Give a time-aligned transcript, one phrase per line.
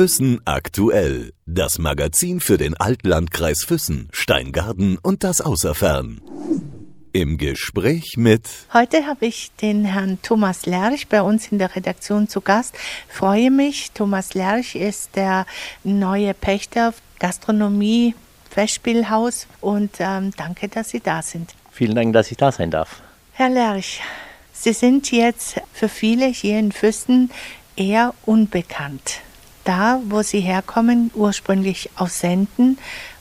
[0.00, 1.34] Füssen aktuell.
[1.44, 6.22] Das Magazin für den Altlandkreis Füssen, Steingarten und das Außerfern.
[7.12, 8.48] Im Gespräch mit.
[8.72, 12.74] Heute habe ich den Herrn Thomas Lerch bei uns in der Redaktion zu Gast.
[13.10, 13.90] Freue mich.
[13.92, 15.44] Thomas Lerch ist der
[15.84, 18.14] neue Pächter Gastronomie
[18.48, 21.54] Festspielhaus und ähm, danke, dass Sie da sind.
[21.70, 23.02] Vielen Dank, dass ich da sein darf.
[23.32, 24.00] Herr Lerch,
[24.54, 27.30] Sie sind jetzt für viele hier in Füssen
[27.76, 29.20] eher unbekannt.
[29.70, 32.76] Da, wo Sie herkommen, ursprünglich aus Senden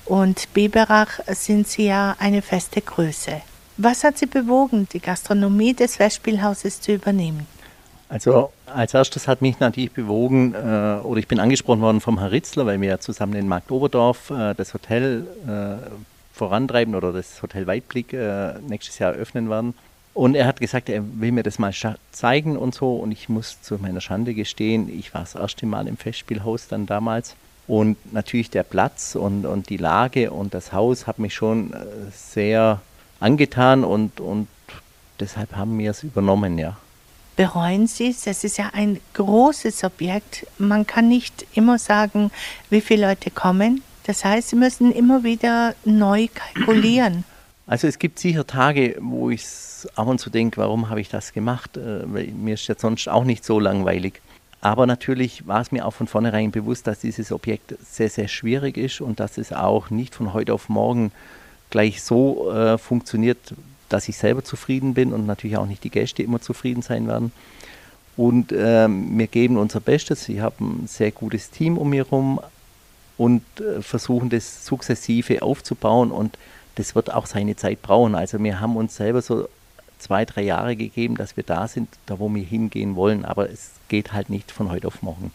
[0.06, 3.44] und Biberach, sind Sie ja eine feste Größe.
[3.78, 7.46] Was hat Sie bewogen, die Gastronomie des Festspielhauses zu übernehmen?
[8.10, 12.32] Also als erstes hat mich natürlich bewogen, äh, oder ich bin angesprochen worden vom Herrn
[12.32, 15.88] Ritzler, weil wir ja zusammen in Markt Oberdorf äh, das Hotel äh,
[16.34, 19.76] vorantreiben oder das Hotel Weitblick äh, nächstes Jahr eröffnen werden.
[20.14, 21.74] Und er hat gesagt, er will mir das mal
[22.12, 22.96] zeigen und so.
[22.96, 26.86] Und ich muss zu meiner Schande gestehen, ich war das erste Mal im Festspielhaus dann
[26.86, 27.36] damals.
[27.68, 31.86] Und natürlich der Platz und, und die Lage und das Haus hat mich schon äh,
[32.12, 32.82] sehr
[33.20, 34.48] angetan und, und
[35.20, 36.78] deshalb haben wir es übernommen, ja.
[37.36, 38.28] Bereuen Sie es?
[38.28, 40.46] Es ist ja ein großes Objekt.
[40.58, 42.32] Man kann nicht immer sagen,
[42.70, 43.82] wie viele Leute kommen.
[44.06, 47.24] Das heißt, Sie müssen immer wieder neu kalkulieren.
[47.70, 49.46] Also es gibt sicher Tage, wo ich
[49.94, 51.78] ab und zu denke, warum habe ich das gemacht?
[51.78, 54.22] Äh, mir ist ja sonst auch nicht so langweilig.
[54.60, 58.76] Aber natürlich war es mir auch von vornherein bewusst, dass dieses Objekt sehr, sehr schwierig
[58.76, 61.12] ist und dass es auch nicht von heute auf morgen
[61.70, 63.38] gleich so äh, funktioniert,
[63.88, 67.32] dass ich selber zufrieden bin und natürlich auch nicht die Gäste immer zufrieden sein werden.
[68.18, 70.28] Und ähm, wir geben unser Bestes.
[70.28, 72.40] Ich habe ein sehr gutes Team um mich herum
[73.20, 76.36] und äh, versuchen das sukzessive aufzubauen und
[76.80, 78.16] das wird auch seine Zeit brauchen.
[78.16, 79.50] Also wir haben uns selber so
[79.98, 83.72] zwei, drei Jahre gegeben, dass wir da sind, da wo wir hingehen wollen, aber es
[83.90, 85.32] geht halt nicht von heute auf morgen.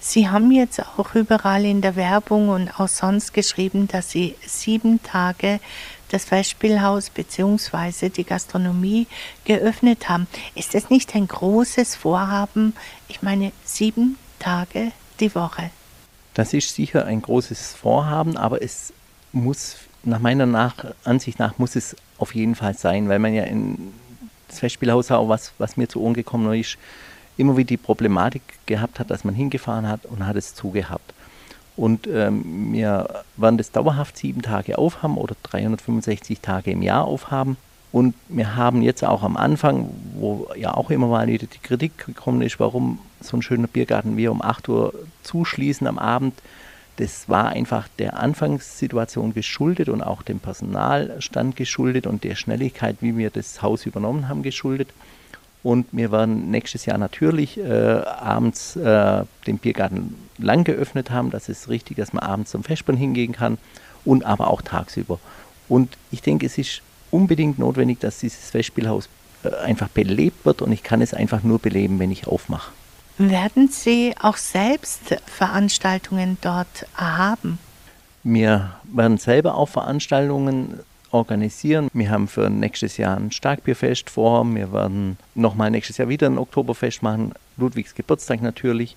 [0.00, 5.02] Sie haben jetzt auch überall in der Werbung und auch sonst geschrieben, dass Sie sieben
[5.02, 5.60] Tage
[6.08, 8.08] das Festspielhaus bzw.
[8.08, 9.08] die Gastronomie
[9.44, 10.26] geöffnet haben.
[10.54, 12.74] Ist das nicht ein großes Vorhaben?
[13.08, 15.70] Ich meine, sieben Tage die Woche.
[16.32, 18.94] Das ist sicher ein großes Vorhaben, aber es
[19.32, 19.76] muss,
[20.08, 20.74] nach meiner nach
[21.04, 23.92] Ansicht nach, muss es auf jeden Fall sein, weil man ja in
[24.48, 26.78] das Festspielhaus auch was, was mir zu Ohren gekommen ist,
[27.36, 31.14] immer wieder die Problematik gehabt hat, dass man hingefahren hat und hat es zugehabt.
[31.76, 37.56] Und ähm, wir werden das dauerhaft sieben Tage aufhaben oder 365 Tage im Jahr aufhaben.
[37.92, 42.04] Und wir haben jetzt auch am Anfang, wo ja auch immer mal wieder die Kritik
[42.04, 44.92] gekommen ist, warum so ein schöner Biergarten wir um 8 Uhr
[45.22, 46.34] zuschließen am Abend.
[46.98, 53.16] Das war einfach der Anfangssituation geschuldet und auch dem Personalstand geschuldet und der Schnelligkeit, wie
[53.16, 54.88] wir das Haus übernommen haben, geschuldet.
[55.62, 61.30] Und wir werden nächstes Jahr natürlich äh, abends äh, den Biergarten lang geöffnet haben.
[61.30, 63.58] Das ist richtig, dass man abends zum Festbahn hingehen kann
[64.04, 65.20] und aber auch tagsüber.
[65.68, 66.82] Und ich denke, es ist
[67.12, 69.08] unbedingt notwendig, dass dieses Festspielhaus
[69.44, 72.72] äh, einfach belebt wird und ich kann es einfach nur beleben, wenn ich aufmache.
[73.18, 77.58] Werden Sie auch selbst Veranstaltungen dort haben?
[78.22, 80.78] Wir werden selber auch Veranstaltungen
[81.10, 81.88] organisieren.
[81.92, 84.44] Wir haben für nächstes Jahr ein Starkbierfest vor.
[84.54, 87.32] Wir werden nochmal nächstes Jahr wieder ein Oktoberfest machen.
[87.56, 88.96] Ludwigs Geburtstag natürlich.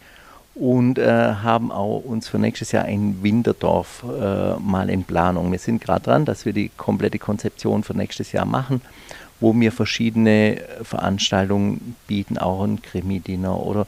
[0.54, 5.52] Und äh, haben auch uns für nächstes Jahr ein Winterdorf äh, mal in Planung.
[5.52, 8.82] Wir sind gerade dran, dass wir die komplette Konzeption für nächstes Jahr machen,
[9.40, 13.88] wo wir verschiedene Veranstaltungen bieten, auch ein Krimi-Dinner oder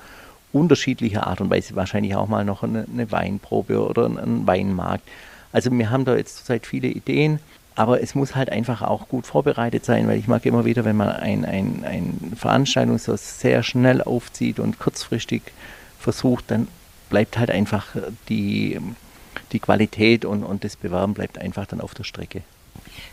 [0.53, 5.07] unterschiedliche Art und Weise, wahrscheinlich auch mal noch eine, eine Weinprobe oder einen Weinmarkt.
[5.51, 7.39] Also wir haben da jetzt zurzeit viele Ideen
[7.75, 10.95] aber es muss halt einfach auch gut vorbereitet sein, weil ich mag immer wieder, wenn
[10.95, 15.41] man ein, ein, ein Veranstaltung so sehr schnell aufzieht und kurzfristig
[15.99, 16.67] versucht, dann
[17.09, 17.87] bleibt halt einfach
[18.29, 18.79] die,
[19.51, 22.41] die Qualität und, und das Bewerben bleibt einfach dann auf der Strecke.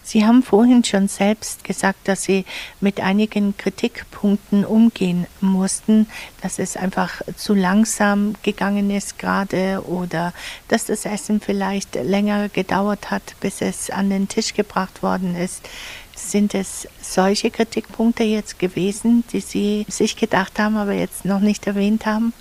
[0.03, 2.45] Sie haben vorhin schon selbst gesagt, dass Sie
[2.81, 6.09] mit einigen Kritikpunkten umgehen mussten,
[6.43, 10.33] dass es einfach zu langsam gegangen ist gerade oder
[10.69, 15.69] dass das Essen vielleicht länger gedauert hat, bis es an den Tisch gebracht worden ist.
[16.17, 21.67] Sind es solche Kritikpunkte jetzt gewesen, die Sie sich gedacht haben, aber jetzt noch nicht
[21.67, 22.33] erwähnt haben?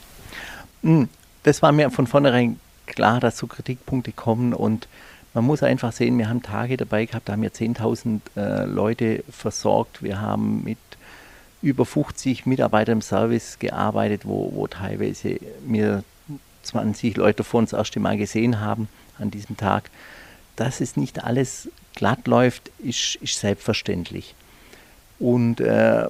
[0.81, 1.07] Hm,
[1.43, 4.87] das war mir von vornherein klar, dass so Kritikpunkte kommen und
[5.33, 9.23] man muss einfach sehen, wir haben Tage dabei gehabt, da haben wir 10.000 äh, Leute
[9.29, 10.01] versorgt.
[10.01, 10.77] Wir haben mit
[11.61, 16.03] über 50 Mitarbeitern im Service gearbeitet, wo, wo teilweise mir
[16.63, 19.89] 20 Leute vor uns das erste Mal gesehen haben an diesem Tag.
[20.55, 24.35] Dass es nicht alles glatt läuft, ist, ist selbstverständlich.
[25.19, 26.07] Und äh,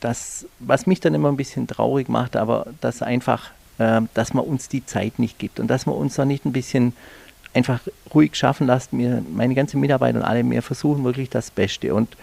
[0.00, 4.44] das, was mich dann immer ein bisschen traurig macht, aber dass einfach äh, dass man
[4.44, 6.92] uns die Zeit nicht gibt und dass man uns da nicht ein bisschen
[7.54, 7.80] einfach
[8.14, 8.92] ruhig schaffen lässt.
[8.92, 12.16] Mir, meine ganzen Mitarbeiter und alle, wir versuchen wirklich das Beste und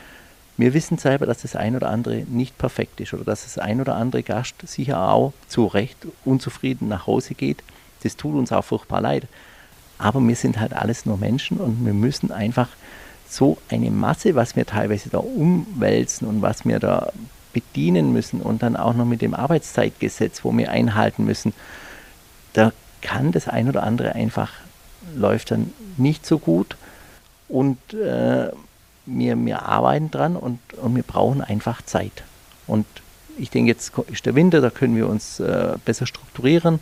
[0.57, 3.79] wir wissen selber, dass das ein oder andere nicht perfekt ist oder dass das ein
[3.79, 7.63] oder andere Gast sicher auch zu Recht unzufrieden nach Hause geht.
[8.03, 9.27] Das tut uns auch furchtbar leid.
[9.97, 12.67] Aber wir sind halt alles nur Menschen und wir müssen einfach
[13.29, 17.11] so eine Masse, was wir teilweise da umwälzen und was wir da
[17.53, 21.53] bedienen müssen und dann auch noch mit dem Arbeitszeitgesetz, wo wir einhalten müssen,
[22.53, 22.71] da
[23.01, 24.51] kann das ein oder andere einfach
[25.15, 26.77] läuft dann nicht so gut
[27.47, 28.51] und äh,
[29.05, 32.23] wir, wir arbeiten dran und, und wir brauchen einfach Zeit.
[32.67, 32.85] Und
[33.37, 36.79] ich denke, jetzt ist der Winter, da können wir uns äh, besser strukturieren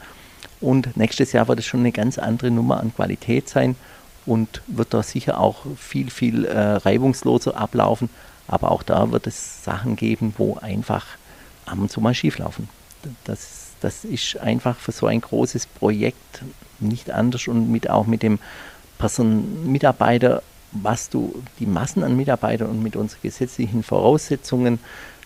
[0.60, 3.76] und nächstes Jahr wird es schon eine ganz andere Nummer an Qualität sein
[4.26, 8.10] und wird da sicher auch viel, viel äh, reibungsloser ablaufen.
[8.48, 11.06] Aber auch da wird es Sachen geben, wo einfach
[11.66, 12.70] ab und zu mal schief laufen.
[13.26, 16.42] Das, das ist einfach für so ein großes Projekt
[16.80, 18.40] nicht anders und mit auch mit dem
[18.98, 20.42] Person Mitarbeiter,
[20.72, 24.80] was du die Massen an Mitarbeitern und mit unseren gesetzlichen Voraussetzungen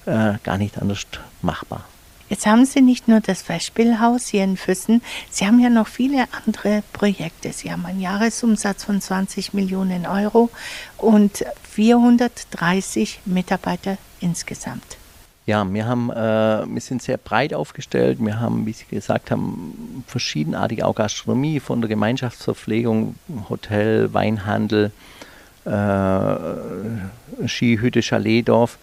[0.06, 1.06] äh, gar nicht anders
[1.42, 1.86] machbar.
[2.30, 6.28] Jetzt haben Sie nicht nur das Festspielhaus hier in Füssen, Sie haben ja noch viele
[6.46, 7.52] andere Projekte.
[7.52, 10.50] Sie haben einen Jahresumsatz von 20 Millionen Euro
[10.98, 15.01] und 430 Mitarbeiter insgesamt.
[15.52, 16.16] Ja, wir, haben, äh,
[16.66, 18.20] wir sind sehr breit aufgestellt.
[18.22, 23.16] Wir haben, wie Sie gesagt haben, verschiedenartige auch Gastronomie von der Gemeinschaftsverpflegung,
[23.50, 24.92] Hotel, Weinhandel,
[25.66, 28.78] äh, Skihütte, Chaletdorf.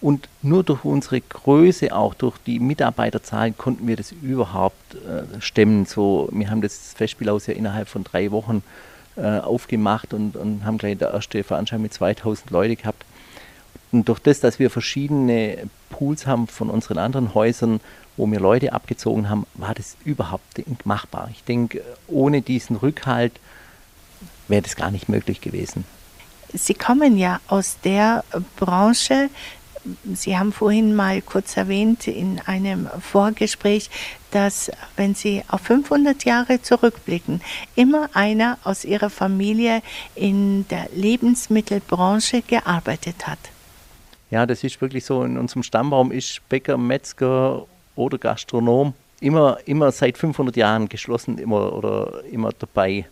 [0.00, 5.84] Und nur durch unsere Größe, auch durch die Mitarbeiterzahlen, konnten wir das überhaupt äh, stemmen.
[5.84, 8.62] So, wir haben das Festspielhaus ja innerhalb von drei Wochen
[9.16, 13.04] äh, aufgemacht und, und haben gleich der erste Veranstaltung mit 2000 Leute gehabt.
[13.94, 17.80] Und durch das, dass wir verschiedene Pools haben von unseren anderen Häusern,
[18.16, 21.28] wo wir Leute abgezogen haben, war das überhaupt machbar.
[21.30, 23.34] Ich denke, ohne diesen Rückhalt
[24.48, 25.84] wäre das gar nicht möglich gewesen.
[26.52, 28.24] Sie kommen ja aus der
[28.56, 29.30] Branche,
[30.12, 33.90] Sie haben vorhin mal kurz erwähnt in einem Vorgespräch,
[34.32, 37.42] dass wenn Sie auf 500 Jahre zurückblicken,
[37.76, 39.82] immer einer aus Ihrer Familie
[40.16, 43.53] in der Lebensmittelbranche gearbeitet hat.
[44.34, 45.22] Ja, das ist wirklich so.
[45.22, 51.72] In unserem Stammbaum ist Bäcker, Metzger oder Gastronom immer, immer seit 500 Jahren geschlossen immer,
[51.72, 53.04] oder immer dabei.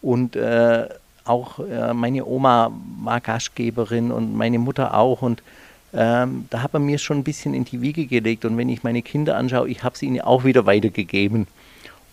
[0.00, 0.88] Und äh,
[1.26, 2.72] auch äh, meine Oma
[3.02, 5.20] war Gastgeberin und meine Mutter auch.
[5.20, 5.42] Und
[5.92, 8.46] ähm, da hat man mir schon ein bisschen in die Wiege gelegt.
[8.46, 11.48] Und wenn ich meine Kinder anschaue, ich habe es ihnen auch wieder weitergegeben.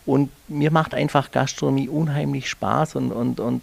[0.05, 3.61] Und mir macht einfach Gastronomie unheimlich Spaß und, und, und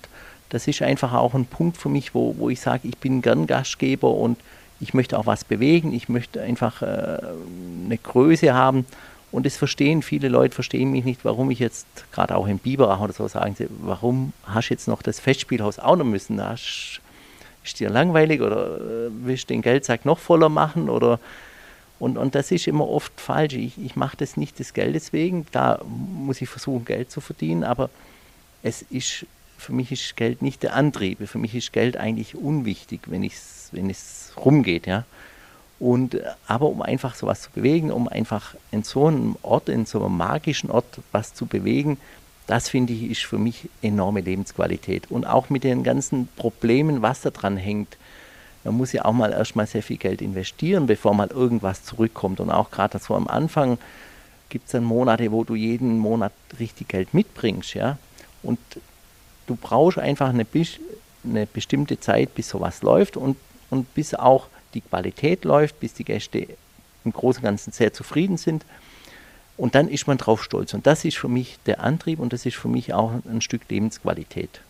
[0.49, 3.47] das ist einfach auch ein Punkt für mich, wo, wo ich sage, ich bin gern
[3.47, 4.39] Gastgeber und
[4.81, 7.19] ich möchte auch was bewegen, ich möchte einfach äh,
[7.85, 8.87] eine Größe haben.
[9.33, 13.01] Und es verstehen viele Leute, verstehen mich nicht, warum ich jetzt gerade auch im Biberach
[13.01, 16.39] oder so sagen sie, warum hast du jetzt noch das Festspielhaus auch noch müssen?
[16.39, 17.01] Da hast
[17.65, 21.21] ist dir langweilig oder äh, willst du den Geldsack noch voller machen oder
[21.99, 23.55] und, und das ist immer oft falsch.
[23.55, 27.63] Ich, ich mache das nicht des Geldes wegen, da muss ich versuchen, Geld zu verdienen,
[27.63, 27.91] aber
[28.63, 29.27] es ist,
[29.61, 31.27] für mich ist Geld nicht der Antrieb.
[31.29, 35.05] Für mich ist Geld eigentlich unwichtig, wenn, ich's, wenn es rumgeht, ja.
[35.79, 40.05] Und, aber um einfach sowas zu bewegen, um einfach in so einem Ort, in so
[40.05, 41.97] einem magischen Ort was zu bewegen,
[42.47, 45.11] das finde ich ist für mich enorme Lebensqualität.
[45.11, 47.97] Und auch mit den ganzen Problemen, was da dran hängt.
[48.65, 52.41] Man muss ja auch mal erstmal sehr viel Geld investieren, bevor mal irgendwas zurückkommt.
[52.41, 53.79] Und auch gerade so am Anfang
[54.51, 57.73] gibt es dann Monate, wo du jeden Monat richtig Geld mitbringst.
[57.75, 57.97] Ja?
[58.43, 58.59] Und
[59.51, 60.47] du brauchst einfach eine,
[61.25, 63.37] eine bestimmte Zeit, bis sowas läuft und,
[63.69, 66.47] und bis auch die Qualität läuft, bis die Gäste
[67.05, 68.65] im Großen und Ganzen sehr zufrieden sind.
[69.57, 70.73] Und dann ist man drauf stolz.
[70.73, 73.69] Und das ist für mich der Antrieb und das ist für mich auch ein Stück
[73.69, 74.61] Lebensqualität.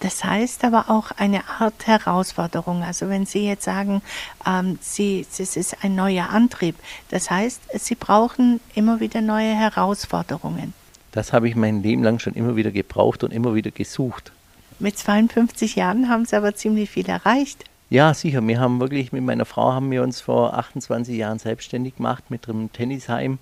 [0.00, 2.84] Das heißt aber auch eine Art Herausforderung.
[2.84, 4.02] Also wenn Sie jetzt sagen,
[4.46, 6.76] ähm, Sie, es ist ein neuer Antrieb,
[7.08, 10.74] das heißt, Sie brauchen immer wieder neue Herausforderungen.
[11.18, 14.30] Das habe ich mein Leben lang schon immer wieder gebraucht und immer wieder gesucht.
[14.78, 17.64] Mit 52 Jahren haben Sie aber ziemlich viel erreicht.
[17.90, 18.40] Ja, sicher.
[18.46, 22.48] Wir haben wirklich mit meiner Frau haben wir uns vor 28 Jahren selbstständig gemacht mit
[22.48, 23.38] einem Tennisheim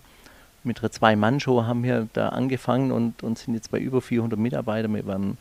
[0.65, 4.95] mit einer Zwei-Mann-Show haben wir da angefangen und, und sind jetzt bei über 400 Mitarbeitern.
[4.95, 5.37] Wir werden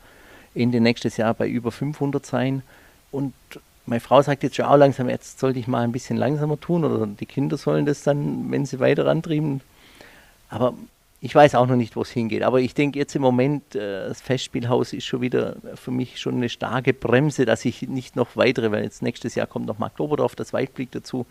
[0.54, 2.64] Ende nächstes Jahr bei über 500 sein.
[3.12, 3.34] Und
[3.86, 6.84] meine Frau sagt jetzt schon auch langsam, jetzt sollte ich mal ein bisschen langsamer tun
[6.84, 9.62] oder die Kinder sollen das dann, wenn sie weiter antrieben.
[10.50, 10.74] Aber
[11.22, 12.44] ich weiß auch noch nicht, wo es hingeht.
[12.44, 16.36] Aber ich denke jetzt im Moment, äh, das Festspielhaus ist schon wieder für mich schon
[16.36, 19.94] eine starke Bremse, dass ich nicht noch weitere, weil jetzt nächstes Jahr kommt noch Mark
[20.36, 21.26] das Weitblick dazu.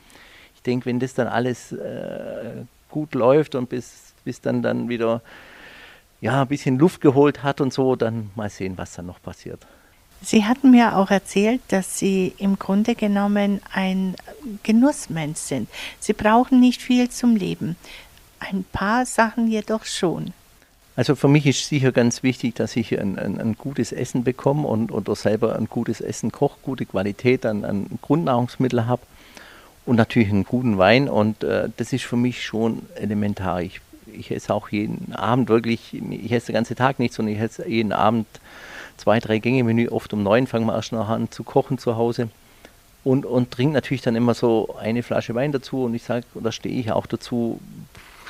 [0.54, 5.22] Ich denke, wenn das dann alles äh, gut läuft und bis bis dann dann wieder
[6.20, 9.66] ja, ein bisschen Luft geholt hat und so, dann mal sehen, was dann noch passiert.
[10.22, 14.16] Sie hatten mir auch erzählt, dass Sie im Grunde genommen ein
[14.62, 15.68] Genussmensch sind.
[16.00, 17.76] Sie brauchen nicht viel zum Leben.
[18.50, 20.32] Ein paar Sachen jedoch schon.
[20.96, 24.68] Also für mich ist sicher ganz wichtig, dass ich ein, ein, ein gutes Essen bekomme
[24.68, 29.02] und oder selber ein gutes Essen koche, gute Qualität an, an Grundnahrungsmittel habe
[29.86, 31.08] und natürlich einen guten Wein.
[31.08, 33.60] Und äh, das ist für mich schon elementar.
[33.62, 33.80] Ich,
[34.12, 37.68] ich esse auch jeden Abend wirklich, ich esse den ganzen Tag nicht, sondern ich esse
[37.68, 38.26] jeden Abend
[38.96, 39.88] zwei, drei Gänge Menü.
[39.88, 42.28] Oft um neun fangen wir erst nachher an zu kochen zu Hause.
[43.02, 45.82] Und, und trinke natürlich dann immer so eine Flasche Wein dazu.
[45.84, 47.58] Und ich sage, oder stehe ich auch dazu,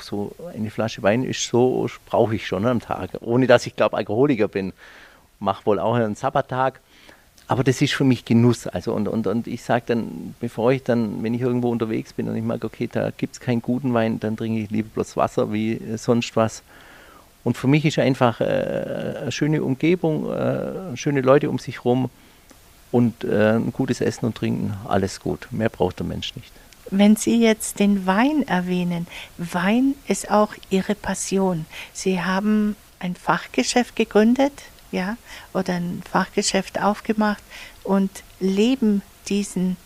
[0.05, 3.09] so eine Flasche Wein ist so, brauche ich schon am Tag.
[3.21, 4.73] Ohne dass ich glaube, Alkoholiker bin.
[5.39, 6.79] Mache wohl auch einen Sabbattag.
[7.47, 8.67] Aber das ist für mich Genuss.
[8.67, 12.27] Also und, und, und ich sage dann, bevor ich dann, wenn ich irgendwo unterwegs bin
[12.27, 15.17] und ich merke, okay, da gibt es keinen guten Wein, dann trinke ich lieber bloß
[15.17, 16.63] Wasser wie sonst was.
[17.43, 18.45] Und für mich ist einfach äh,
[19.21, 22.09] eine schöne Umgebung, äh, schöne Leute um sich herum
[22.91, 25.47] und äh, ein gutes Essen und Trinken, alles gut.
[25.51, 26.51] Mehr braucht der Mensch nicht.
[26.91, 31.65] Wenn Sie jetzt den Wein erwähnen, Wein ist auch Ihre Passion.
[31.93, 34.53] Sie haben ein Fachgeschäft gegründet,
[34.91, 35.17] ja,
[35.53, 37.43] oder ein Fachgeschäft aufgemacht
[37.83, 39.77] und leben diesen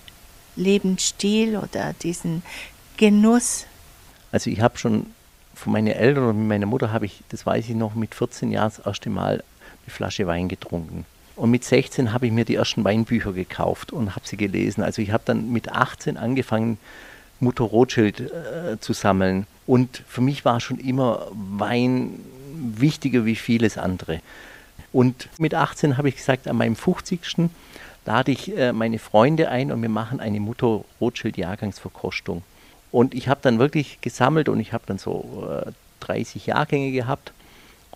[0.55, 2.43] Lebensstil oder diesen
[2.97, 3.65] Genuss.
[4.31, 5.07] Also ich habe schon
[5.55, 8.71] von meinen Eltern und meiner Mutter habe ich, das weiß ich noch, mit 14 Jahren
[8.75, 9.43] das erste Mal
[9.85, 11.05] eine Flasche Wein getrunken.
[11.39, 14.83] Und mit 16 habe ich mir die ersten Weinbücher gekauft und habe sie gelesen.
[14.83, 16.77] Also ich habe dann mit 18 angefangen,
[17.39, 19.47] Mutter Rothschild äh, zu sammeln.
[19.65, 22.19] Und für mich war schon immer Wein
[22.53, 24.19] wichtiger wie vieles andere.
[24.91, 27.49] Und mit 18 habe ich gesagt, an meinem 50.
[28.05, 32.43] lade ich äh, meine Freunde ein und wir machen eine Mutter Rothschild Jahrgangsverkostung.
[32.91, 37.31] Und ich habe dann wirklich gesammelt und ich habe dann so äh, 30 Jahrgänge gehabt.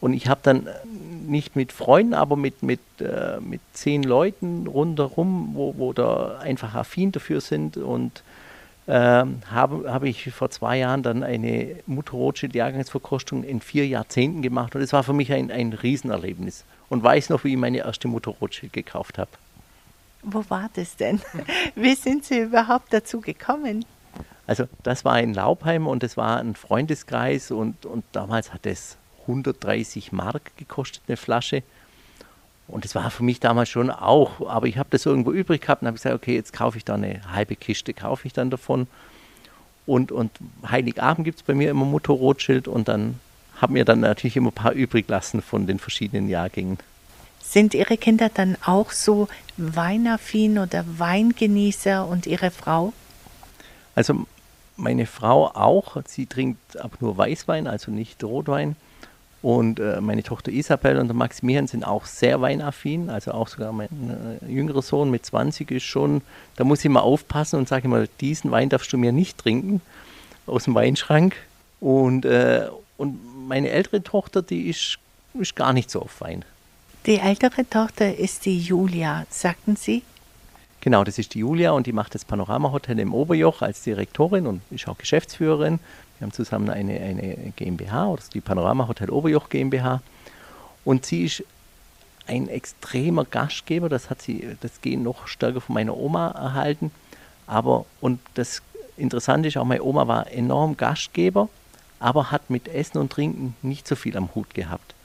[0.04, 4.68] Und ich habe dann äh, nicht mit Freunden, aber mit, mit, äh, mit zehn Leuten
[4.68, 7.78] rundherum, wo, wo da einfach affin dafür sind.
[7.78, 8.22] Und
[8.86, 14.42] äh, habe, habe ich vor zwei Jahren dann eine Mutter Rothschild Jahrgangsverkostung in vier Jahrzehnten
[14.42, 14.76] gemacht.
[14.76, 16.66] Und es war für mich ein, ein Riesenerlebnis.
[16.90, 19.32] Und weiß noch, wie ich meine erste Mutter Rothschild gekauft habe.
[20.22, 21.22] Wo war das denn?
[21.76, 23.86] Wie sind Sie überhaupt dazu gekommen?
[24.48, 28.98] Also das war in Laubheim und es war ein Freundeskreis und, und damals hat es
[29.24, 31.64] 130 Mark gekostet, eine Flasche.
[32.68, 35.82] Und das war für mich damals schon auch, aber ich habe das irgendwo übrig gehabt
[35.82, 38.88] und habe gesagt, okay, jetzt kaufe ich da eine halbe Kiste, kaufe ich dann davon.
[39.86, 40.32] Und, und
[40.70, 43.20] Heiligabend gibt es bei mir immer Mutter Rothschild und dann
[43.60, 46.78] haben mir dann natürlich immer ein paar übrig lassen von den verschiedenen Jahrgängen.
[47.42, 49.28] Sind Ihre Kinder dann auch so
[49.58, 52.94] weinaffin oder Weingenießer und Ihre Frau?
[53.96, 54.26] Also
[54.78, 55.98] meine Frau auch.
[56.08, 58.76] Sie trinkt aber nur Weißwein, also nicht Rotwein.
[59.44, 63.10] Und äh, meine Tochter Isabel und der Maximilian sind auch sehr weinaffin.
[63.10, 66.22] Also auch sogar mein äh, jüngerer Sohn mit 20 ist schon,
[66.56, 69.82] da muss ich mal aufpassen und sage immer, diesen Wein darfst du mir nicht trinken
[70.48, 71.36] aus dem Weinschrank.
[71.82, 74.98] Und, äh, und meine ältere Tochter, die ist,
[75.34, 76.46] ist gar nicht so auf Wein.
[77.06, 80.04] Die ältere Tochter ist die Julia, sagten Sie?
[80.84, 84.62] Genau, das ist die Julia und die macht das Panorama-Hotel im Oberjoch als Direktorin und
[84.70, 85.80] ist auch Geschäftsführerin.
[86.20, 90.02] Wir haben zusammen eine, eine GmbH, oder die Panorama Hotel Oberjoch GmbH.
[90.84, 91.46] Und sie ist
[92.28, 96.92] ein extremer Gastgeber, das hat sie, das Gen noch stärker von meiner Oma erhalten.
[97.48, 98.62] Aber, und das
[98.98, 101.48] Interessante ist auch, meine Oma war enorm Gastgeber,
[102.02, 104.96] aber hat mit Essen und Trinken nicht so viel am Hut gehabt.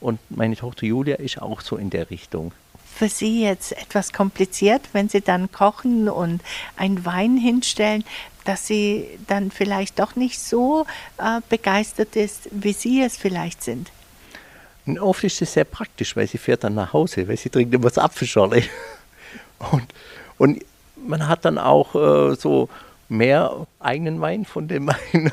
[0.00, 2.52] Und meine Tochter Julia ist auch so in der Richtung
[2.94, 6.42] für Sie jetzt etwas kompliziert, wenn Sie dann kochen und
[6.76, 8.04] einen Wein hinstellen,
[8.44, 10.86] dass sie dann vielleicht doch nicht so
[11.18, 13.90] äh, begeistert ist, wie Sie es vielleicht sind?
[14.86, 17.74] Und oft ist es sehr praktisch, weil sie fährt dann nach Hause, weil sie trinkt
[17.74, 18.62] immer das Apfelschorle.
[19.72, 19.84] Und,
[20.38, 20.64] und
[21.06, 22.70] man hat dann auch äh, so
[23.10, 25.30] mehr eigenen Wein von dem Wein.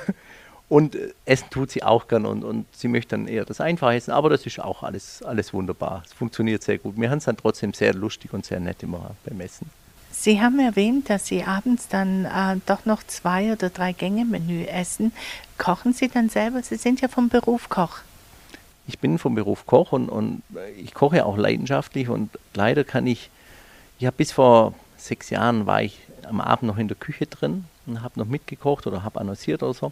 [0.70, 3.96] Und äh, essen tut sie auch gern und, und sie möchte dann eher das Einfache
[3.96, 6.04] essen, aber das ist auch alles, alles wunderbar.
[6.06, 7.00] Es funktioniert sehr gut.
[7.00, 9.70] Wir haben es dann trotzdem sehr lustig und sehr nett immer beim Essen.
[10.12, 14.64] Sie haben erwähnt, dass Sie abends dann äh, doch noch zwei oder drei Gänge Menü
[14.64, 15.14] essen.
[15.58, 16.64] Kochen Sie dann selber?
[16.64, 18.00] Sie sind ja vom Beruf Koch.
[18.88, 20.42] Ich bin vom Beruf Koch und, und
[20.78, 23.30] ich koche auch leidenschaftlich und leider kann ich,
[24.00, 28.02] ja bis vor sechs Jahren war ich am Abend noch in der Küche drin und
[28.02, 29.92] habe noch mitgekocht oder habe annonciert oder so.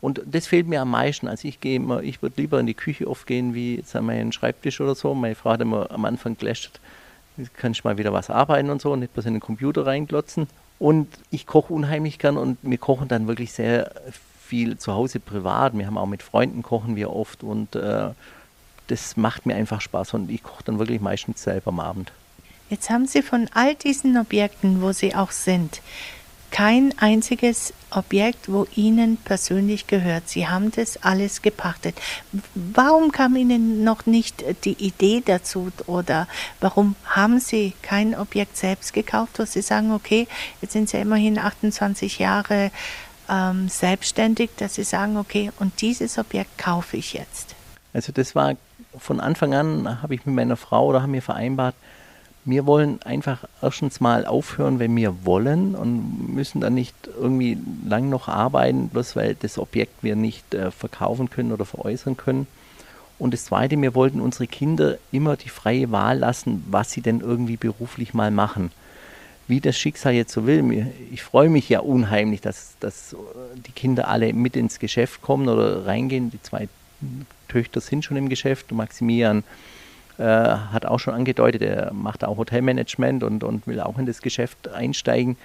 [0.00, 1.28] Und das fehlt mir am meisten.
[1.28, 4.06] Also ich gehe immer, ich würde lieber in die Küche oft gehen, wie jetzt an
[4.06, 5.14] meinen Schreibtisch oder so.
[5.14, 6.80] Meine Frau hat immer am Anfang gelästert,
[7.56, 10.46] kann ich mal wieder was arbeiten und so, nicht bloß in den Computer reinglotzen.
[10.78, 13.90] Und ich koche unheimlich gern und wir kochen dann wirklich sehr
[14.48, 15.76] viel zu Hause privat.
[15.76, 18.10] Wir haben auch mit Freunden kochen wir oft und äh,
[18.86, 22.12] das macht mir einfach Spaß und ich koche dann wirklich meistens selber am Abend.
[22.70, 25.80] Jetzt haben Sie von all diesen Objekten, wo Sie auch sind,
[26.50, 30.28] kein einziges Objekt, wo Ihnen persönlich gehört.
[30.28, 31.96] Sie haben das alles gepachtet.
[32.54, 36.28] Warum kam Ihnen noch nicht die Idee dazu oder
[36.60, 40.26] warum haben Sie kein Objekt selbst gekauft, wo Sie sagen, okay,
[40.60, 42.70] jetzt sind Sie immerhin 28 Jahre
[43.28, 47.54] ähm, selbstständig, dass Sie sagen, okay, und dieses Objekt kaufe ich jetzt?
[47.92, 48.54] Also das war
[48.98, 51.74] von Anfang an, habe ich mit meiner Frau oder haben wir vereinbart,
[52.44, 58.08] wir wollen einfach erstens mal aufhören, wenn wir wollen und müssen dann nicht irgendwie lang
[58.08, 62.46] noch arbeiten, bloß weil das Objekt wir nicht äh, verkaufen können oder veräußern können.
[63.18, 67.20] Und das Zweite, wir wollten unsere Kinder immer die freie Wahl lassen, was sie denn
[67.20, 68.70] irgendwie beruflich mal machen.
[69.48, 70.86] Wie das Schicksal jetzt so will.
[71.10, 73.16] Ich freue mich ja unheimlich, dass, dass
[73.66, 76.30] die Kinder alle mit ins Geschäft kommen oder reingehen.
[76.30, 76.68] Die zwei
[77.48, 78.70] Töchter sind schon im Geschäft.
[78.70, 79.42] Maximilian
[80.18, 84.20] äh, hat auch schon angedeutet, er macht auch Hotelmanagement und, und will auch in das
[84.20, 85.36] Geschäft einsteigen.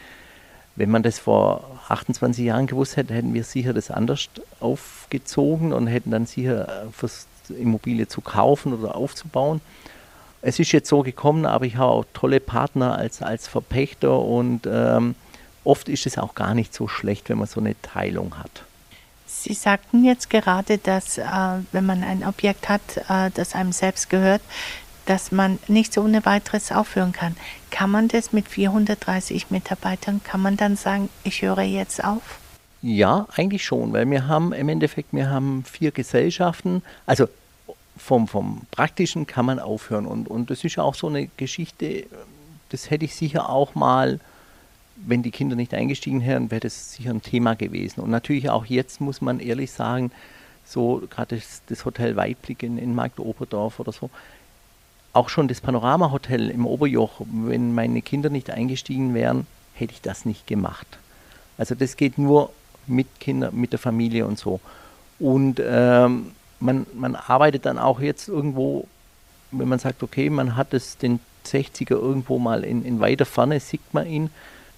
[0.76, 5.88] Wenn man das vor 28 Jahren gewusst hätte, hätten wir sicher das anders aufgezogen und
[5.88, 9.62] hätten dann sicher äh, versucht, Immobilie zu kaufen oder aufzubauen.
[10.42, 14.62] Es ist jetzt so gekommen, aber ich habe auch tolle Partner als, als Verpächter und
[14.66, 15.16] ähm,
[15.64, 18.64] oft ist es auch gar nicht so schlecht, wenn man so eine Teilung hat.
[19.42, 21.24] Sie sagten jetzt gerade, dass äh,
[21.72, 24.42] wenn man ein Objekt hat, äh, das einem selbst gehört,
[25.06, 27.36] dass man nicht so ohne weiteres aufhören kann.
[27.72, 32.40] Kann man das mit 430 Mitarbeitern, kann man dann sagen, ich höre jetzt auf?
[32.82, 37.28] Ja, eigentlich schon, weil wir haben im Endeffekt, wir haben vier Gesellschaften, also
[37.98, 42.06] vom, vom Praktischen kann man aufhören und, und das ist auch so eine Geschichte,
[42.70, 44.20] das hätte ich sicher auch mal
[44.96, 48.02] wenn die Kinder nicht eingestiegen wären, wäre das sicher ein Thema gewesen.
[48.02, 50.12] Und natürlich auch jetzt muss man ehrlich sagen,
[50.66, 54.10] so gerade das, das, Hotel Weitblick in, in Marktoberdorf oder so,
[55.12, 60.26] auch schon das Panorama-Hotel im Oberjoch, wenn meine Kinder nicht eingestiegen wären, hätte ich das
[60.26, 60.88] nicht gemacht.
[61.58, 62.52] Also das geht nur
[62.88, 64.60] mit Kindern, mit der Familie und so.
[65.20, 68.88] Und ähm, man, man arbeitet dann auch jetzt irgendwo,
[69.52, 73.60] wenn man sagt, okay, man hat es den 60er irgendwo mal in, in weiter Ferne,
[73.60, 74.30] sieht man ihn,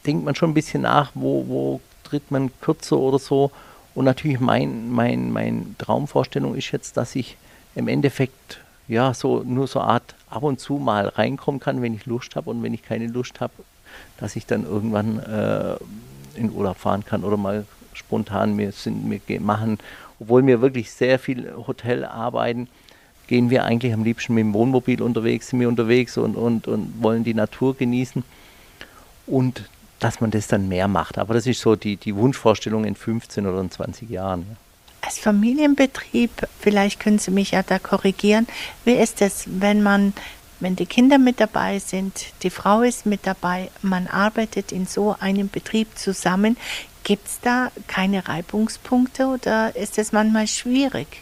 [0.06, 3.52] denkt man schon ein bisschen nach, wo, wo tritt man kürzer oder so.
[3.94, 7.38] Und natürlich mein, mein, mein Traumvorstellung ist jetzt, dass ich
[7.76, 11.94] im Endeffekt ja so nur so eine Art ab und zu mal reinkommen kann, wenn
[11.94, 13.54] ich Lust habe und wenn ich keine Lust habe,
[14.18, 15.76] dass ich dann irgendwann äh,
[16.38, 19.80] in Urlaub fahren kann oder mal spontan wir sind wir machen,
[20.20, 22.68] obwohl wir wirklich sehr viel Hotel arbeiten,
[23.28, 27.02] gehen wir eigentlich am liebsten mit dem Wohnmobil unterwegs, sind wir unterwegs und, und, und
[27.02, 28.24] wollen die Natur genießen.
[29.26, 29.63] Und
[30.00, 31.18] dass man das dann mehr macht.
[31.18, 34.46] Aber das ist so die, die Wunschvorstellung in 15 oder in 20 Jahren.
[34.50, 34.56] Ja.
[35.02, 38.48] Als Familienbetrieb, vielleicht können Sie mich ja da korrigieren,
[38.86, 40.14] wie ist es, wenn man,
[40.60, 45.16] wenn die Kinder mit dabei sind, die Frau ist mit dabei, man arbeitet in so
[45.20, 46.58] einem Betrieb zusammen,
[47.04, 51.22] gibt es da keine Reibungspunkte oder ist es manchmal schwierig?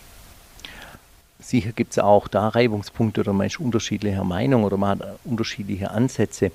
[1.42, 5.92] Sicher gibt es auch da Reibungspunkte oder man ist unterschiedlicher Meinung oder man hat unterschiedliche
[5.92, 6.52] Ansätze.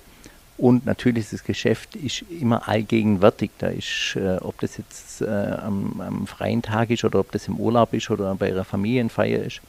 [0.58, 3.52] Und natürlich ist das Geschäft ist immer allgegenwärtig.
[3.58, 7.46] Da ist, äh, ob das jetzt äh, am, am, freien Tag ist oder ob das
[7.46, 9.60] im Urlaub ist oder bei einer Familienfeier ist.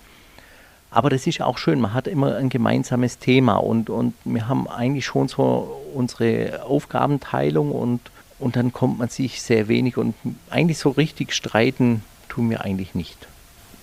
[0.90, 4.68] Aber das ist auch schön, man hat immer ein gemeinsames Thema und, und wir haben
[4.68, 8.02] eigentlich schon so unsere Aufgabenteilung und,
[8.40, 10.16] und dann kommt man sich sehr wenig und
[10.50, 13.28] eigentlich so richtig streiten tun wir eigentlich nicht.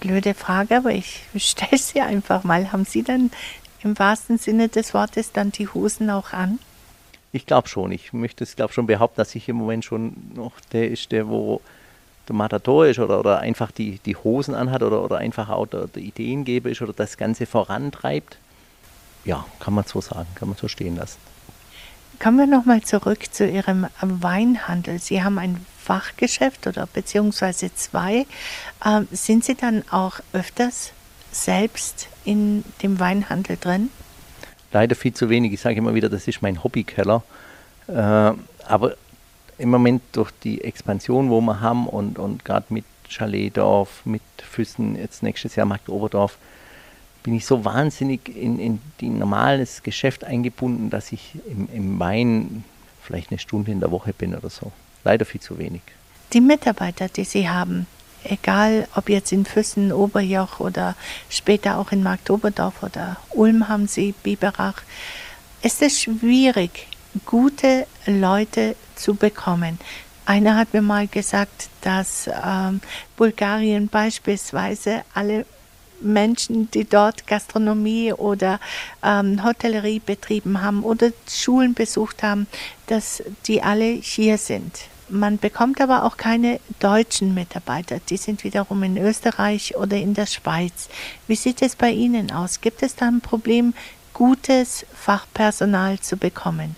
[0.00, 2.72] Blöde Frage, aber ich stelle sie einfach mal.
[2.72, 3.30] Haben Sie dann
[3.84, 6.58] im wahrsten Sinne des Wortes dann die Hosen auch an?
[7.36, 7.92] Ich glaube schon.
[7.92, 11.28] Ich möchte es glaube schon behaupten, dass ich im Moment schon noch der ist, der
[11.28, 11.60] wo
[12.26, 15.86] der Matador ist oder, oder einfach die, die Hosen anhat oder, oder einfach auch der,
[15.86, 18.38] der Ideengeber ist oder das Ganze vorantreibt.
[19.26, 21.18] Ja, kann man so sagen, kann man so stehen lassen.
[22.18, 24.98] Kommen wir nochmal zurück zu Ihrem Weinhandel.
[24.98, 28.26] Sie haben ein Fachgeschäft oder beziehungsweise zwei.
[28.82, 30.92] Ähm, sind Sie dann auch öfters
[31.32, 33.90] selbst in dem Weinhandel drin?
[34.76, 35.54] Leider viel zu wenig.
[35.54, 37.22] Ich sage immer wieder, das ist mein Hobbykeller.
[37.88, 38.96] Äh, aber
[39.56, 44.96] im Moment durch die Expansion, wo wir haben und, und gerade mit Chaletdorf, mit Füssen,
[44.96, 46.36] jetzt nächstes Jahr Markt Oberdorf,
[47.22, 52.64] bin ich so wahnsinnig in, in die normales Geschäft eingebunden, dass ich im, im Wein
[53.02, 54.72] vielleicht eine Stunde in der Woche bin oder so.
[55.04, 55.80] Leider viel zu wenig.
[56.34, 57.86] Die Mitarbeiter, die Sie haben,
[58.24, 60.94] egal ob jetzt in Füssen, Oberjoch oder
[61.28, 64.82] später auch in Marktoberdorf oder Ulm haben sie, Biberach,
[65.62, 66.86] ist es schwierig,
[67.24, 69.78] gute Leute zu bekommen.
[70.24, 72.80] Einer hat mir mal gesagt, dass ähm,
[73.16, 75.46] Bulgarien beispielsweise alle
[76.00, 78.60] Menschen, die dort Gastronomie oder
[79.02, 82.46] ähm, Hotellerie betrieben haben oder Schulen besucht haben,
[82.86, 84.72] dass die alle hier sind.
[85.08, 88.00] Man bekommt aber auch keine deutschen Mitarbeiter.
[88.10, 90.88] Die sind wiederum in Österreich oder in der Schweiz.
[91.28, 92.60] Wie sieht es bei Ihnen aus?
[92.60, 93.72] Gibt es da ein Problem,
[94.12, 96.74] gutes Fachpersonal zu bekommen?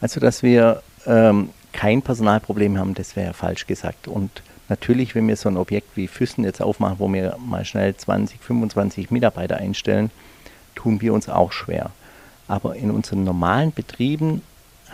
[0.00, 4.08] Also, dass wir ähm, kein Personalproblem haben, das wäre falsch gesagt.
[4.08, 7.94] Und natürlich, wenn wir so ein Objekt wie Füssen jetzt aufmachen, wo wir mal schnell
[7.94, 10.10] 20, 25 Mitarbeiter einstellen,
[10.74, 11.90] tun wir uns auch schwer.
[12.48, 14.42] Aber in unseren normalen Betrieben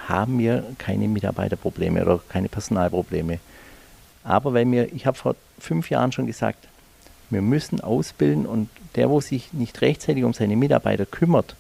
[0.09, 3.39] haben wir keine Mitarbeiterprobleme oder keine Personalprobleme.
[4.25, 6.67] Aber weil wir, ich habe vor fünf Jahren schon gesagt,
[7.31, 11.57] wir müssen ausbilden und der, wo sich nicht rechtzeitig um seine Mitarbeiter kümmert,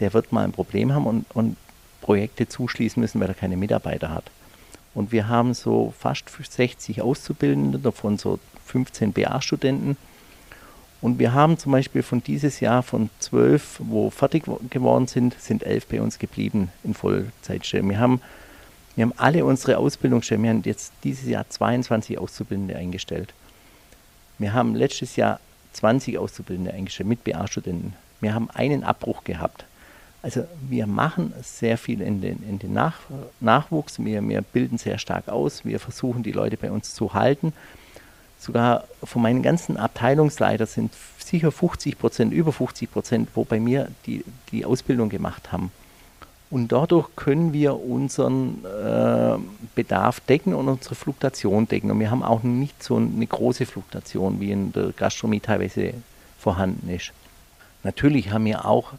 [0.00, 1.56] der wird mal ein Problem haben und, und
[2.00, 4.30] Projekte zuschließen müssen, weil er keine Mitarbeiter hat.
[4.94, 9.96] Und wir haben so fast 60 Auszubildende, davon so 15 BA-Studenten.
[11.00, 15.62] Und wir haben zum Beispiel von dieses Jahr von zwölf, wo fertig geworden sind, sind
[15.62, 17.88] elf bei uns geblieben in Vollzeitstellen.
[17.88, 18.20] Wir haben,
[18.94, 23.34] wir haben alle unsere Ausbildungsstellen, wir haben jetzt dieses Jahr 22 Auszubildende eingestellt.
[24.38, 25.40] Wir haben letztes Jahr
[25.74, 27.92] 20 Auszubildende eingestellt mit BA-Studenten.
[28.20, 29.64] Wir haben einen Abbruch gehabt.
[30.22, 32.98] Also wir machen sehr viel in den, in den Nach
[33.40, 37.52] Nachwuchs, wir, wir bilden sehr stark aus, wir versuchen die Leute bei uns zu halten.
[38.38, 43.88] Sogar von meinen ganzen Abteilungsleitern sind sicher 50 Prozent, über 50 Prozent, wo bei mir
[44.06, 45.72] die, die Ausbildung gemacht haben.
[46.48, 49.36] Und dadurch können wir unseren äh,
[49.74, 51.90] Bedarf decken und unsere Fluktuation decken.
[51.90, 55.94] Und wir haben auch nicht so eine große Fluktuation, wie in der Gastronomie teilweise
[56.38, 57.12] vorhanden ist.
[57.82, 58.92] Natürlich haben wir auch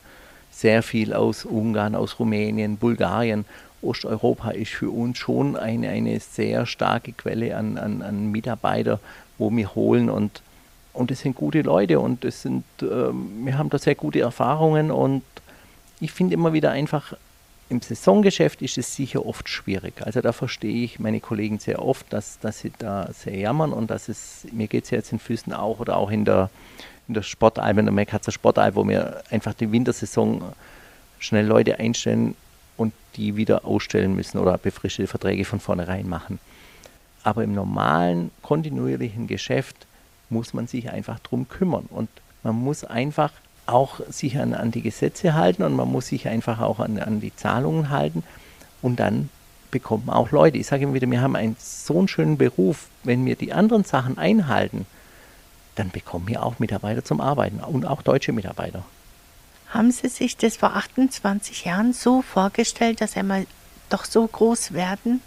[0.51, 3.45] sehr viel aus Ungarn, aus Rumänien, Bulgarien.
[3.81, 8.99] Osteuropa ist für uns schon eine, eine sehr starke Quelle an, an, an Mitarbeiter,
[9.37, 10.41] wo wir holen und
[10.97, 14.89] und es sind gute Leute und es sind, äh, wir haben da sehr gute Erfahrungen
[14.89, 15.21] und
[15.99, 17.13] ich finde immer wieder einfach,
[17.69, 19.93] im Saisongeschäft ist es sicher oft schwierig.
[20.01, 23.91] Also da verstehe ich meine Kollegen sehr oft, dass, dass sie da sehr jammern und
[23.91, 26.49] dass es, mir geht es jetzt in Füßen auch oder auch in der,
[27.07, 30.41] in der Sportalb, in der Mekatzer Sportalb, wo wir einfach die Wintersaison
[31.19, 32.35] schnell Leute einstellen
[32.77, 36.39] und die wieder ausstellen müssen oder befristete Verträge von vornherein machen.
[37.27, 39.85] Aber im normalen, kontinuierlichen Geschäft
[40.29, 42.07] muss man sich einfach drum kümmern und
[42.41, 43.33] man muss einfach
[43.65, 47.19] auch sich an, an die Gesetze halten und man muss sich einfach auch an, an
[47.19, 48.23] die Zahlungen halten
[48.81, 49.27] und dann
[49.71, 50.57] bekommt man auch Leute.
[50.57, 53.83] Ich sage immer wieder, wir haben einen so einen schönen Beruf, wenn wir die anderen
[53.83, 54.85] Sachen einhalten,
[55.75, 58.85] dann bekommen wir auch Mitarbeiter zum Arbeiten und auch deutsche Mitarbeiter.
[59.71, 63.45] Haben Sie sich das vor 28 Jahren so vorgestellt, dass Sie mal
[63.89, 65.19] doch so groß werden?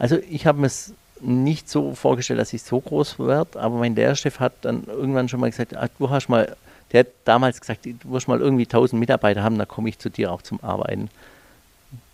[0.00, 3.94] Also ich habe mir es nicht so vorgestellt, dass ich so groß werde, aber mein
[3.94, 6.56] Lehrchef hat dann irgendwann schon mal gesagt, ah, du hast mal,
[6.92, 10.08] der hat damals gesagt, du wirst mal irgendwie 1000 Mitarbeiter haben, dann komme ich zu
[10.08, 11.10] dir auch zum Arbeiten.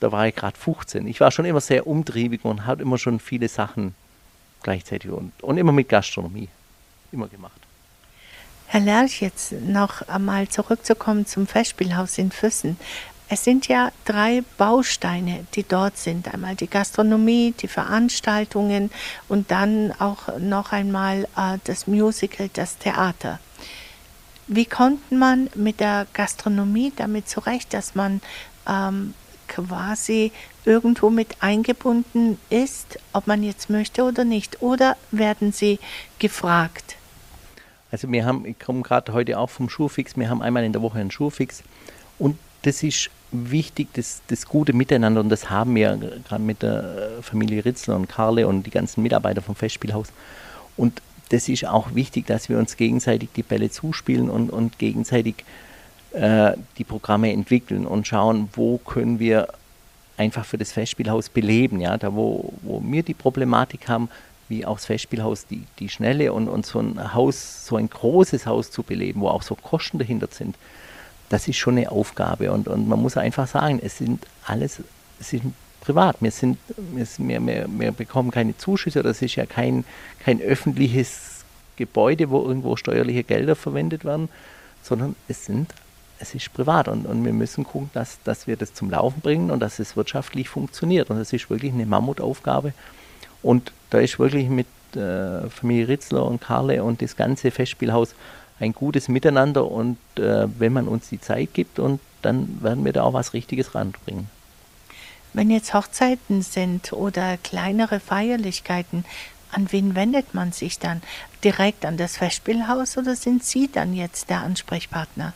[0.01, 1.07] Da war ich gerade 15.
[1.07, 3.95] Ich war schon immer sehr umtriebig und habe immer schon viele Sachen
[4.65, 6.49] gleichzeitig und, und immer mit Gastronomie
[7.13, 7.61] immer gemacht.
[8.67, 12.77] Herr Lerch, jetzt noch einmal zurückzukommen zum Festspielhaus in Füssen.
[13.29, 16.33] Es sind ja drei Bausteine, die dort sind.
[16.33, 18.91] Einmal die Gastronomie, die Veranstaltungen
[19.29, 23.41] und dann auch noch einmal äh, das Musical, das Theater.
[24.47, 28.21] Wie kommt man mit der Gastronomie damit zurecht, dass man
[28.69, 29.15] ähm,
[29.49, 30.31] quasi
[30.65, 34.63] irgendwo mit eingebunden ist, ob man jetzt möchte oder nicht?
[34.63, 35.81] Oder werden sie
[36.21, 36.95] gefragt?
[37.91, 40.83] Also wir haben, ich komme gerade heute auch vom Schulfix, wir haben einmal in der
[40.83, 41.65] Woche einen Schulfix
[42.21, 45.97] und das ist wichtig, das, das gute Miteinander und das haben wir
[46.29, 50.09] gerade mit der Familie Ritzler und Karle und die ganzen Mitarbeiter vom Festspielhaus.
[50.77, 55.45] Und das ist auch wichtig, dass wir uns gegenseitig die Bälle zuspielen und, und gegenseitig
[56.13, 59.49] äh, die Programme entwickeln und schauen, wo können wir
[60.17, 61.81] einfach für das Festspielhaus beleben.
[61.81, 61.97] Ja?
[61.97, 64.09] Da, wo, wo wir die Problematik haben,
[64.49, 68.47] wie auch das Festspielhaus, die, die Schnelle und, und so ein Haus, so ein großes
[68.47, 70.57] Haus zu beleben, wo auch so Kosten dahinter sind,
[71.29, 72.53] das ist schon eine Aufgabe.
[72.53, 74.81] Und, und man muss einfach sagen, es sind alles,
[75.21, 76.17] es sind privat.
[76.21, 77.07] Wir, sind, wir,
[77.47, 79.85] wir, wir bekommen keine Zuschüsse, das ist ja kein,
[80.21, 81.45] kein öffentliches
[81.77, 84.29] Gebäude, wo irgendwo steuerliche Gelder verwendet werden,
[84.83, 85.73] sondern es sind
[86.19, 89.51] es ist privat und, und wir müssen gucken, dass, dass wir das zum Laufen bringen
[89.51, 91.11] und dass es wirtschaftlich funktioniert.
[91.11, 92.73] Und das ist wirklich eine Mammutaufgabe.
[93.43, 98.15] Und da ist wirklich mit äh, Familie Ritzler und Karle und das ganze Festspielhaus
[98.59, 102.93] ein gutes Miteinander und äh, wenn man uns die Zeit gibt und dann werden wir
[102.93, 104.29] da auch was Richtiges ranbringen.
[105.33, 109.05] Wenn jetzt Hochzeiten sind oder kleinere Feierlichkeiten,
[109.53, 111.03] an wen wendet man sich dann?
[111.45, 115.35] Direkt an das Festspielhaus oder sind Sie dann jetzt der Ansprechpartner?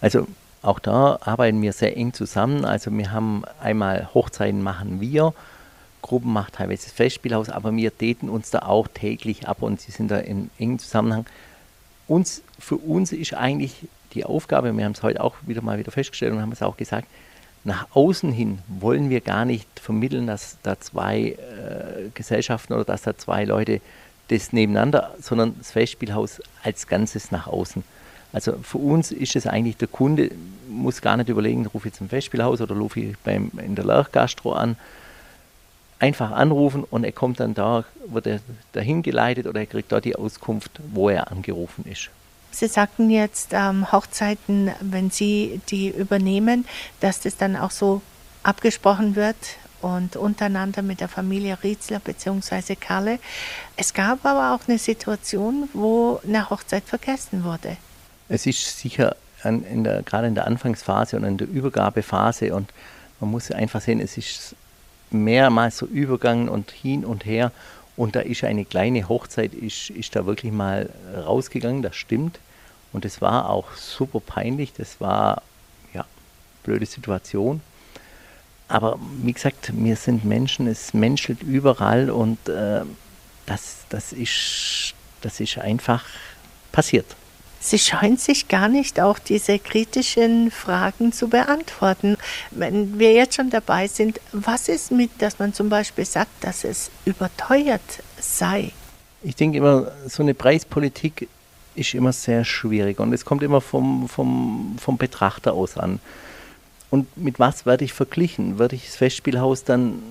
[0.00, 0.26] Also
[0.62, 2.64] auch da arbeiten wir sehr eng zusammen.
[2.64, 5.34] Also wir haben einmal Hochzeiten machen wir,
[6.02, 9.92] Gruppen macht teilweise das Festspielhaus, aber wir daten uns da auch täglich ab und sie
[9.92, 11.26] sind da in engem Zusammenhang.
[12.12, 13.74] Uns, für uns ist eigentlich
[14.12, 16.76] die Aufgabe, wir haben es heute auch wieder mal wieder festgestellt und haben es auch
[16.76, 17.08] gesagt,
[17.64, 23.00] nach außen hin wollen wir gar nicht vermitteln, dass da zwei äh, Gesellschaften oder dass
[23.00, 23.80] da zwei Leute
[24.28, 27.82] das nebeneinander, sondern das Festspielhaus als Ganzes nach außen.
[28.34, 30.32] Also für uns ist es eigentlich, der Kunde
[30.68, 34.52] muss gar nicht überlegen, rufe ich zum Festspielhaus oder rufe ich beim, in der Lerch-Gastro
[34.52, 34.76] an.
[36.02, 38.40] Einfach anrufen und er kommt dann da, wird er
[38.72, 42.10] dahin geleitet oder er kriegt dort die Auskunft, wo er angerufen ist.
[42.50, 46.66] Sie sagten jetzt ähm, Hochzeiten, wenn Sie die übernehmen,
[46.98, 48.02] dass das dann auch so
[48.42, 49.36] abgesprochen wird
[49.80, 52.74] und untereinander mit der Familie Rietzler bzw.
[52.74, 53.20] Karle.
[53.76, 57.76] Es gab aber auch eine Situation, wo eine Hochzeit vergessen wurde.
[58.28, 62.72] Es ist sicher an, in der, gerade in der Anfangsphase und in der Übergabephase und
[63.20, 64.56] man muss einfach sehen, es ist
[65.12, 67.52] mehrmals so übergangen und hin und her
[67.96, 72.38] und da ist eine kleine Hochzeit, ist, ist da wirklich mal rausgegangen, das stimmt.
[72.92, 75.42] Und es war auch super peinlich, das war,
[75.94, 76.04] ja,
[76.62, 77.60] blöde Situation.
[78.68, 82.82] Aber wie gesagt, wir sind Menschen, es menschelt überall und äh,
[83.46, 86.04] das, das, ist, das ist einfach
[86.70, 87.06] passiert.
[87.64, 92.16] Sie scheuen sich gar nicht, auch diese kritischen Fragen zu beantworten.
[92.50, 96.64] Wenn wir jetzt schon dabei sind, was ist mit, dass man zum Beispiel sagt, dass
[96.64, 97.80] es überteuert
[98.18, 98.72] sei?
[99.22, 101.28] Ich denke immer, so eine Preispolitik
[101.76, 106.00] ist immer sehr schwierig und es kommt immer vom, vom, vom Betrachter aus an.
[106.90, 108.58] Und mit was werde ich verglichen?
[108.58, 110.02] Werde ich das Festspielhaus dann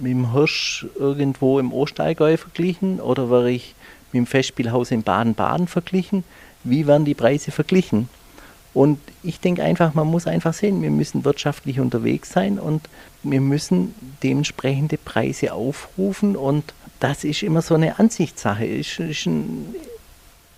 [0.00, 3.74] mit dem Hirsch irgendwo im Ostallgäu verglichen oder werde ich
[4.12, 6.24] mit dem Festspielhaus in Baden-Baden verglichen?
[6.68, 8.08] Wie werden die Preise verglichen.
[8.74, 12.82] Und ich denke einfach, man muss einfach sehen, wir müssen wirtschaftlich unterwegs sein und
[13.22, 18.66] wir müssen dementsprechende Preise aufrufen und das ist immer so eine Ansichtssache.
[18.66, 19.74] Ist, ist ein,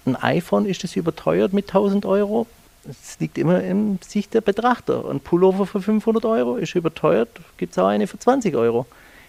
[0.04, 2.48] ein, iPhone, ist das überteuert mit 1000 Euro?
[2.84, 5.08] Das liegt immer in Sicht der Betrachter.
[5.08, 8.86] Ein Pullover für 500 Euro ist überteuert, gibt es auch eine für 20 Euro.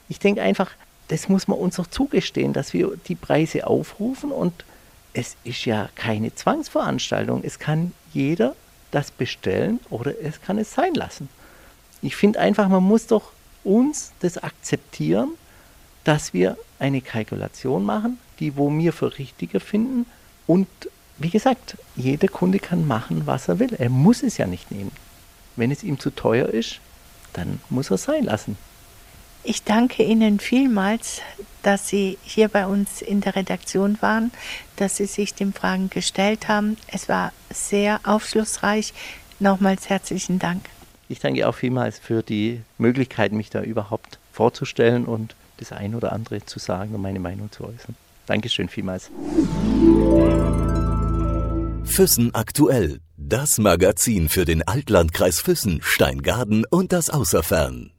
[0.07, 0.71] Ich denke einfach,
[1.09, 4.53] das muss man uns auch zugestehen, dass wir die Preise aufrufen und
[5.19, 7.43] es ist ja keine Zwangsveranstaltung.
[7.43, 8.55] Es kann jeder
[8.91, 11.27] das bestellen oder es kann es sein lassen.
[12.01, 13.33] Ich finde einfach, man muss doch
[13.65, 15.31] uns das akzeptieren,
[16.05, 20.05] dass wir eine Kalkulation machen, die wo wir für richtiger finden.
[20.47, 20.69] Und
[21.17, 23.75] wie gesagt, jeder Kunde kann machen, was er will.
[23.77, 24.91] Er muss es ja nicht nehmen.
[25.57, 26.79] Wenn es ihm zu teuer ist,
[27.33, 28.57] dann muss er es sein lassen.
[29.43, 31.21] Ich danke Ihnen vielmals,
[31.63, 34.31] dass Sie hier bei uns in der Redaktion waren,
[34.75, 36.77] dass Sie sich den Fragen gestellt haben.
[36.87, 38.93] Es war sehr aufschlussreich.
[39.39, 40.65] Nochmals herzlichen Dank.
[41.07, 46.13] Ich danke auch vielmals für die Möglichkeit, mich da überhaupt vorzustellen und das ein oder
[46.13, 47.95] andere zu sagen und meine Meinung zu äußern.
[48.27, 49.09] Dankeschön vielmals.
[51.83, 52.99] Füssen aktuell.
[53.17, 57.91] Das Magazin für den Altlandkreis Füssen, Steingaden und das Außerfern.